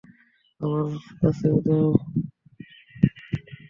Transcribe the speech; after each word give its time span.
আমার 0.61 0.85
কাছে 1.19 1.47
দাও। 1.65 1.89